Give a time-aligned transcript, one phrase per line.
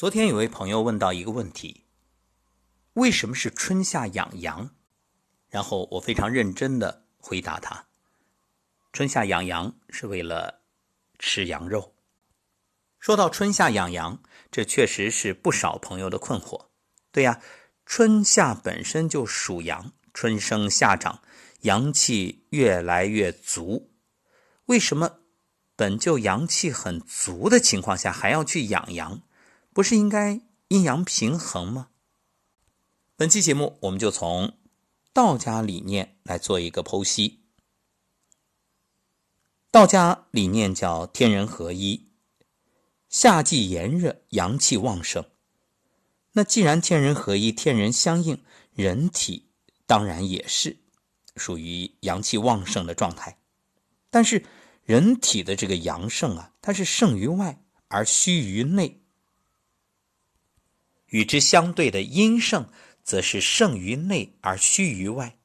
[0.00, 1.84] 昨天有位朋友问到一个问题：
[2.94, 4.70] 为什么是春夏养羊？
[5.50, 7.84] 然后我非常认真的回答他：
[8.94, 10.62] 春夏养羊是为了
[11.18, 11.92] 吃羊肉。
[12.98, 16.68] 说到春夏养羊，这确实是不少朋友的困惑。
[17.12, 17.42] 对呀，
[17.84, 21.20] 春夏本身就属阳，春生夏长，
[21.60, 23.90] 阳气越来越足。
[24.64, 25.18] 为什么
[25.76, 29.20] 本就阳气很足的情况下还要去养羊？
[29.72, 31.88] 不是应该阴阳平衡吗？
[33.16, 34.54] 本期节目我们就从
[35.12, 37.40] 道家理念来做一个剖析。
[39.70, 42.08] 道家理念叫天人合一，
[43.08, 45.24] 夏季炎热，阳气旺盛。
[46.32, 49.50] 那既然天人合一，天人相应，人体
[49.86, 50.76] 当然也是
[51.36, 53.38] 属于阳气旺盛的状态。
[54.10, 54.44] 但是
[54.82, 58.99] 人体的这个阳盛啊，它是盛于外而虚于内；
[61.10, 62.68] 与之相对的阴盛，
[63.04, 65.38] 则是盛于内而虚于外。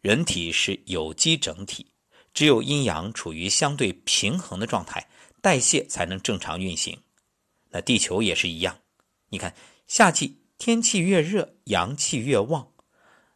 [0.00, 1.86] 人体是有机整体，
[2.32, 5.08] 只有阴阳处于相对平衡的状态，
[5.40, 6.98] 代谢才能正常运行。
[7.70, 8.78] 那地球也是一样，
[9.30, 9.54] 你看。
[9.86, 12.70] 夏季天气越热，阳气越旺，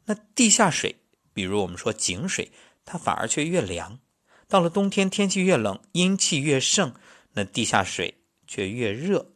[0.05, 0.95] 那地下水，
[1.33, 2.53] 比如我们说井水，
[2.85, 3.99] 它反而却越凉。
[4.47, 6.95] 到了冬天，天气越冷，阴气越盛，
[7.33, 9.34] 那地下水却越热。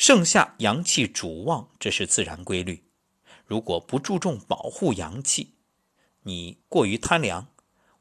[0.00, 2.84] 盛夏阳气主旺，这是自然规律。
[3.44, 5.56] 如果不注重保护阳气，
[6.22, 7.48] 你过于贪凉，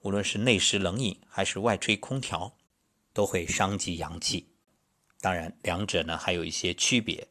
[0.02, 2.56] 无论是内食冷饮还是外吹空调，
[3.14, 4.54] 都会伤及阳气。
[5.22, 7.30] 当然，两者呢还有一些区别。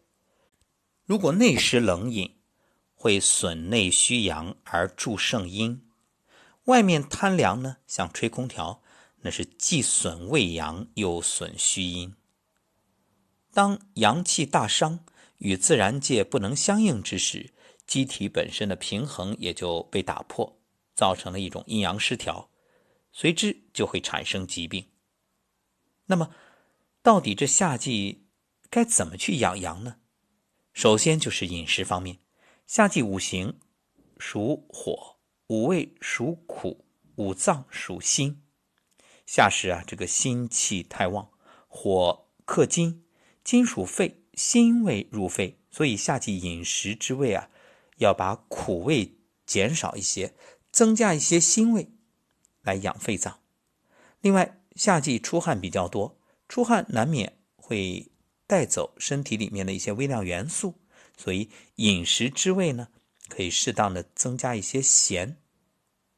[1.04, 2.34] 如果内食冷饮，
[2.96, 5.80] 会损内虚阳而助盛阴；
[6.64, 8.82] 外面贪凉呢，像吹空调，
[9.20, 12.16] 那是既损胃阳又损虚阴。
[13.56, 15.02] 当阳气大伤，
[15.38, 17.54] 与自然界不能相应之时，
[17.86, 20.60] 机体本身的平衡也就被打破，
[20.94, 22.50] 造成了一种阴阳失调，
[23.12, 24.90] 随之就会产生疾病。
[26.04, 26.34] 那么，
[27.00, 28.26] 到底这夏季
[28.68, 30.00] 该怎么去养阳呢？
[30.74, 32.18] 首先就是饮食方面，
[32.66, 33.58] 夏季五行
[34.18, 35.16] 属火，
[35.46, 38.42] 五味属苦，五脏属辛。
[39.24, 41.30] 夏时啊，这个心气太旺，
[41.66, 43.05] 火克金，
[43.46, 47.48] 金属肺，辛味入肺，所以夏季饮食之味啊，
[47.98, 50.34] 要把苦味减少一些，
[50.72, 51.88] 增加一些辛味，
[52.62, 53.38] 来养肺脏。
[54.20, 56.18] 另外，夏季出汗比较多，
[56.48, 58.10] 出汗难免会。
[58.48, 60.78] 带走身体里面的一些微量元素，
[61.16, 62.86] 所以饮食之味呢，
[63.28, 65.38] 可以适当的增加一些咸。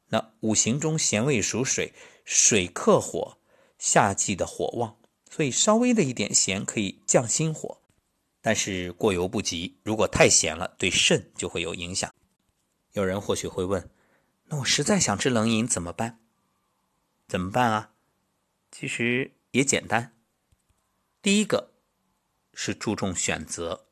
[0.09, 1.91] 那五行中咸味属水，
[2.23, 3.39] 水克火，
[3.79, 4.98] 夏季的火旺，
[5.29, 7.81] 所以稍微的一点咸可以降心火，
[8.41, 9.77] 但是过犹不及。
[9.83, 12.13] 如果太咸了，对肾就会有影响。
[12.93, 13.89] 有人或许会问，
[14.45, 16.19] 那我实在想吃冷饮怎么办？
[17.27, 17.93] 怎么办啊？
[18.71, 20.17] 其实也简单，
[21.21, 21.69] 第一个。
[22.61, 23.85] 是注重选择，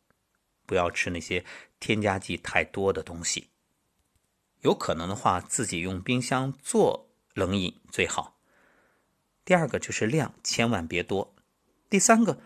[0.66, 1.46] 不要吃那些
[1.80, 3.48] 添加剂太多的东西。
[4.60, 8.37] 有可能的话，自己用冰箱做冷饮最好。
[9.48, 11.34] 第二个就是量，千万别多。
[11.90, 12.38] 第三个，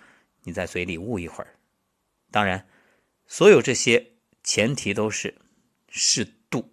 [0.43, 1.57] 你在嘴里捂一会儿。
[2.29, 2.69] 当然，
[3.25, 4.11] 所有这些
[4.43, 5.41] 前提都是
[5.89, 6.71] 适度。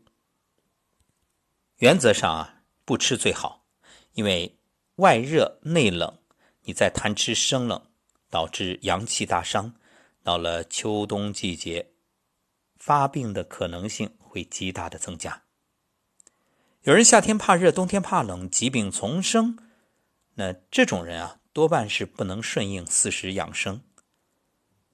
[1.78, 3.64] 原则上啊，不吃最好，
[4.12, 4.58] 因为
[4.96, 6.18] 外热内冷，
[6.64, 7.86] 你再贪吃生冷。
[8.30, 9.74] 导致阳气大伤，
[10.22, 11.92] 到了秋冬季节，
[12.76, 15.44] 发病的可能性会极大的增加。
[16.82, 19.56] 有人夏天怕热，冬天怕冷，疾病丛生，
[20.40, 23.82] 那这种人啊，多半是不能顺应四时养生。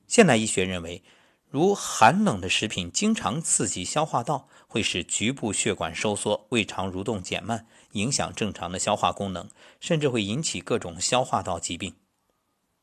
[0.07, 1.05] 现代医学认为，
[1.51, 9.51] 如寒冷的食品经常刺激消化道，会使局部血管收缩，胃肠蠕动减慢，影响正常的消化功能，
[9.81, 11.95] 甚至会引起各种消化道疾病。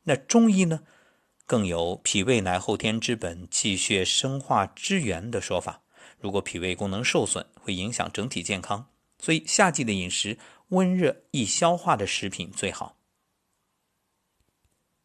[0.04, 0.82] 那中医呢，
[1.48, 5.82] 更有脾胃乃后天之本，气血生化之源的说法。
[6.20, 8.91] 如果脾胃功能受损，会影响整体健康。
[9.22, 10.38] 所以夏季的饮食，
[10.70, 12.98] 温热易消化的食品最好。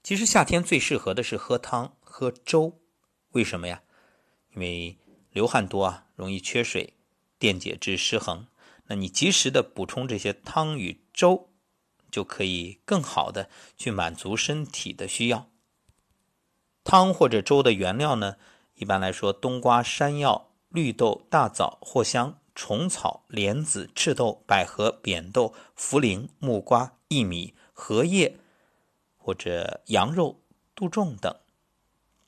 [0.02, 2.80] 其实夏天最适合的是喝汤、喝粥。
[3.30, 3.82] 为什么呀？
[4.54, 4.98] 因为
[5.30, 6.94] 流汗多啊，容易缺水，
[7.38, 8.48] 电解质失衡。
[8.86, 11.50] 那你及时的补充这些汤与粥。
[12.08, 15.50] 就可以更好的去满足身体的需要。
[16.82, 18.36] 汤或者粥的原料呢，
[18.76, 28.36] 一般来说，冬瓜、山药、绿豆、大枣、藿香、虫草、莲子、赤豆、百合、扁豆、茯苓、木瓜、薏米、荷叶
[29.16, 30.40] 或者羊肉、
[30.74, 31.32] 杜仲等。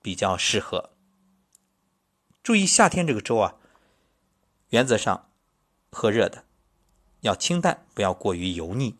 [0.00, 0.90] 比较适合。
[2.42, 3.56] 注意夏天这个粥啊，
[4.70, 5.28] 原则上
[5.90, 6.44] 喝热的，
[7.20, 8.96] 要清淡，不要过于油腻。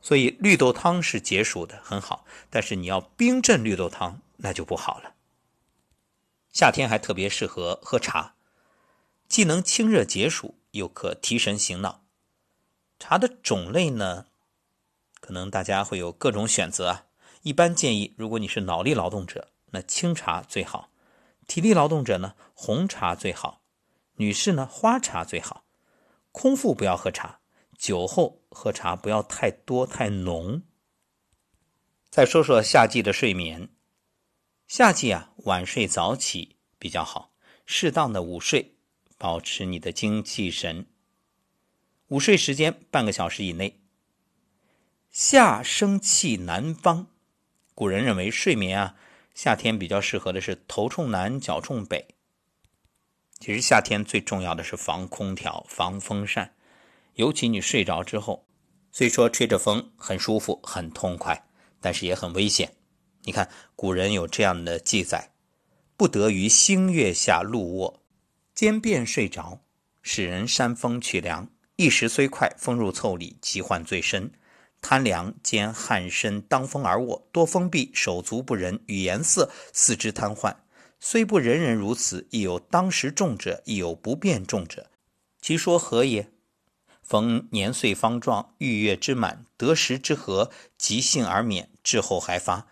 [0.00, 2.24] 所以绿豆汤是解暑的，很好。
[2.50, 5.14] 但是你要冰镇绿豆汤，那就不好了。
[6.52, 8.34] 夏天还特别适合喝茶，
[9.28, 12.04] 既能清热解暑，又可提神醒脑。
[12.98, 14.26] 茶的种类呢，
[15.20, 17.06] 可能大家会有各种选择啊。
[17.42, 20.90] 一般建议，如果你是脑力劳动者，那清茶最好。
[21.46, 23.60] 体力劳动者呢，红茶最好；
[24.14, 25.64] 女士呢，花茶最好。
[26.32, 27.40] 空腹不要喝茶，
[27.76, 30.62] 酒后喝茶不要太多太浓。
[32.08, 33.68] 再说说夏季的睡眠，
[34.66, 37.32] 夏季啊，晚睡早起比较好，
[37.66, 38.73] 适当的午睡，
[39.24, 40.84] 保持你的精气神。
[42.08, 43.80] 午睡时间半个小时以内。
[45.10, 47.06] 夏生气南方，
[47.74, 48.96] 古人认为睡眠啊。
[49.34, 52.06] 夏天比较适合的是头冲南，脚冲北。
[53.40, 56.54] 其实夏天最重要的是防空调、防风扇，
[57.14, 58.46] 尤其你睡着之后，
[58.92, 61.48] 虽说吹着风很舒服、很痛快，
[61.80, 62.76] 但是也很危险。
[63.22, 65.32] 你看古人有这样的记载：
[65.96, 68.03] 不得于星月下露卧，
[68.54, 69.60] 兼便睡着，
[70.00, 71.48] 使人扇风取凉。
[71.76, 74.30] 一时虽快，风入腠理，疾患最深。
[74.80, 80.54] 贪凉兼汗身当风而卧，多风闭，手足不仁，语言色，四肢瘫痪。
[81.00, 84.90] 虽不人人如此，亦有当时重者，亦有不便重者。
[85.40, 86.30] 其说何也？
[87.02, 92.68] 逢年岁方壮，欲月之满，得时之和，急性而免，滞后还发。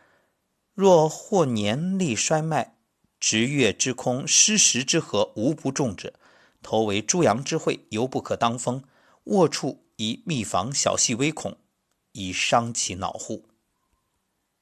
[0.75, 2.77] 若或年力衰迈，
[3.23, 6.13] 值月之空，失时之和，无不重者。
[6.61, 8.83] 头为诸阳之会，犹不可当风。
[9.27, 11.57] 卧处宜密防小细微孔。
[12.11, 13.49] 以伤其脑户，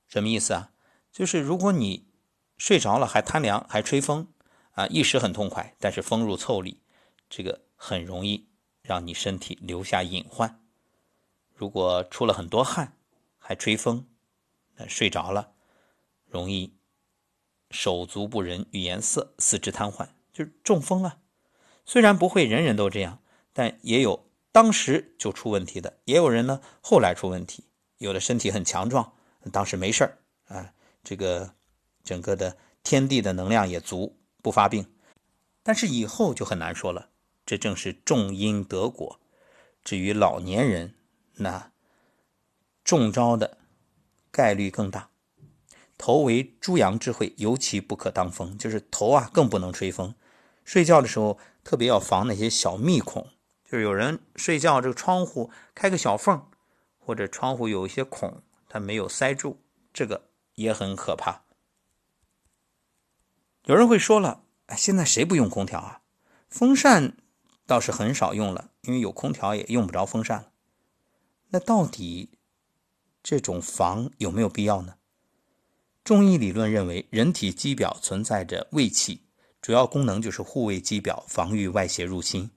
[0.06, 0.72] 什么意思啊？
[1.10, 2.12] 就是如果你
[2.58, 4.28] 睡着了还贪凉还吹风
[4.72, 6.82] 啊，一时很痛快，但是风入腠理，
[7.30, 8.46] 这个很容易
[8.82, 10.62] 让你身体留下隐患。
[11.54, 12.96] 如果出了很多汗
[13.38, 14.06] 还吹风，
[14.76, 15.54] 那睡着了
[16.26, 16.74] 容易
[17.70, 21.18] 手足不仁、语言色、四肢瘫痪，就是中风啊。
[21.84, 23.20] 虽然不会人人都这样，
[23.52, 24.26] 但也有。
[24.52, 27.64] 当时就出问题的，也有人呢，后来出问题。
[27.98, 29.12] 有的身体很强壮，
[29.52, 30.18] 当时没事儿
[30.48, 30.72] 啊，
[31.04, 31.54] 这个
[32.02, 34.92] 整个的天地的能量也足，不发病。
[35.62, 37.10] 但是以后就很难说了，
[37.46, 39.20] 这正是种因得果。
[39.84, 40.96] 至于老年人，
[41.34, 41.70] 那
[42.82, 43.58] 中招的
[44.32, 45.09] 概率更大。
[46.00, 50.14] 头为诸阳之会，尤其不可当风，就是头啊，更不能吹风。
[50.64, 53.28] 睡觉的时候特别要防那些小密孔。
[53.66, 56.46] 就是有人睡觉，这个窗户开个小缝，
[56.98, 59.58] 或者窗户有一些孔，它没有塞住，
[59.92, 61.42] 这个也很可怕。
[63.66, 66.00] 有人会说了，哎，现在谁不用空调啊？
[66.48, 67.14] 风扇
[67.66, 70.50] 倒是很少用了，因为有空调也用不着风扇了。
[71.50, 72.30] 那到底
[73.22, 74.94] 这种防有没有必要呢？
[76.02, 79.20] 中医理论认为，人体肌表存在着胃气，
[79.60, 82.50] 主要功能就是护卫肌表，防御外邪入侵。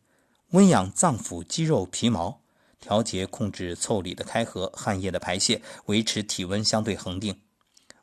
[0.52, 2.42] 温养脏腑、肌肉、皮毛，
[2.80, 7.42] 调节、控制腠理的开合、汗液的排泄，维持体温相对恒定。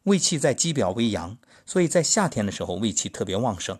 [0.04, 3.78] 胃气在肌表为阳，所以在夏天的时候胃气特别旺盛。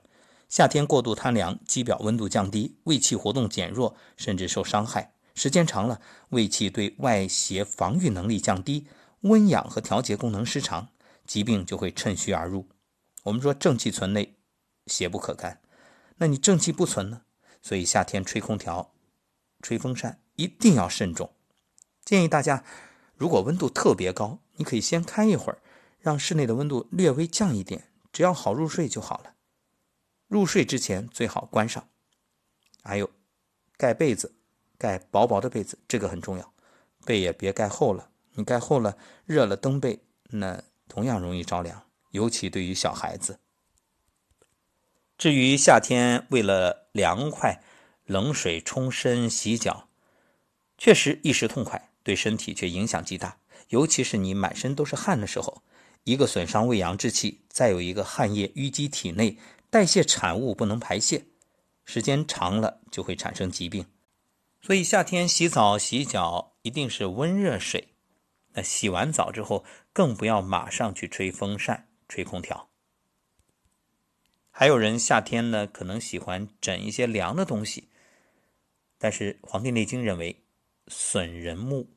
[0.48, 5.12] 夏天过度贪凉，肌表温度降低，胃气活动减弱，甚至受伤害。
[5.34, 8.86] 时间长了，胃气对外邪防御能力降低，
[9.20, 10.88] 温养和调节功能失常，
[11.30, 12.66] 疾病就会趁虚而入。
[13.22, 14.34] 我们说正气存内，
[14.88, 15.62] 邪不可干。
[16.16, 17.22] 那你正气不存呢？
[17.62, 18.92] 所以夏天吹空调、
[19.62, 21.32] 吹风扇一定要慎重。
[22.04, 22.64] 建议大家，
[23.14, 25.62] 如果温度特别高，你可以先开一会儿，
[26.00, 29.36] 让室内的温度略微降一点，只要好入睡就好了。
[30.26, 31.88] 入睡之前最好关上。
[32.82, 33.08] 还有，
[33.76, 34.34] 盖被子，
[34.76, 36.52] 盖薄薄的被子，这个很重要。
[37.04, 40.60] 被也别盖厚了，你盖厚了，热了蹬被，那
[40.90, 43.38] 同样容易着凉，尤其对于小孩子。
[45.16, 47.62] 至于夏天为了凉快，
[48.04, 49.88] 冷水冲身洗脚，
[50.76, 53.38] 确实一时痛快，对身体却影响极大。
[53.68, 55.62] 尤其是你满身都是汗的时候，
[56.02, 59.38] 一个损伤胃阳之气，再有一个汗液淤积体内，
[59.70, 61.26] 代谢产物不能排泄，
[61.84, 63.86] 时间长了就会产生疾病。
[64.60, 67.89] 所以夏天洗澡洗脚一定是温热水，
[68.52, 72.68] 那洗完澡之后更不要马上去吹风扇、吹空调。
[74.50, 77.88] 还有人夏天呢，可能喜欢枕一些凉的东西，
[78.98, 80.44] 但是《黄帝内经》认为
[80.88, 81.88] 损人目，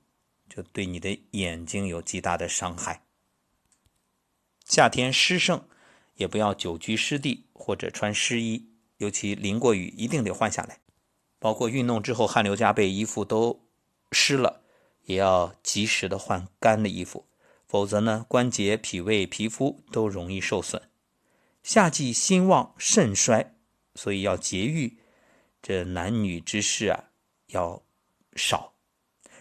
[0.47, 3.03] 就对你的眼睛有极大的伤害。
[4.63, 5.67] 夏天湿盛，
[6.15, 10.79] 也不要久居湿地或者穿湿衣，尤其淋过雨一定得换下来。
[11.39, 13.67] 包括运动之后汗流浃背，衣服都
[14.13, 14.62] 湿了，
[15.05, 17.25] 也要及时的换干的衣服，
[17.65, 20.81] 否则呢，关节、脾胃、皮肤都容易受损。
[21.61, 23.55] 夏季心旺肾衰，
[23.95, 24.97] 所以要节欲，
[25.61, 27.05] 这男女之事啊
[27.47, 27.81] 要
[28.35, 28.73] 少。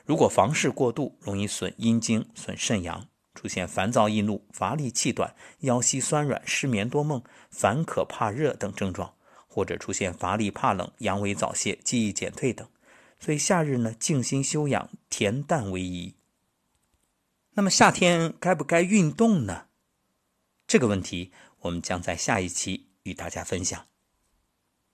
[0.05, 9.15] 如果房事过度，容易损阴经、损肾阳，出现烦躁易怒、乏力气短、腰膝酸软、失眠多梦、烦渴怕热等症状。
[9.55, 12.67] 或者出现乏力、怕冷、阳痿早泄、记忆减退等，
[13.25, 16.17] 所以夏日呢，静心修养，恬淡为宜。
[17.53, 19.69] 那么夏天该不该运动呢？
[20.67, 23.87] 这个问题，我们将在下一期与大家分享。